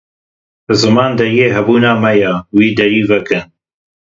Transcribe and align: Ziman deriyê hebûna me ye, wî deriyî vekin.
Ziman 0.79 1.11
deriyê 1.17 1.47
hebûna 1.55 1.93
me 2.01 2.11
ye, 2.21 2.33
wî 2.55 2.67
deriyî 2.77 3.03
vekin. 3.11 3.43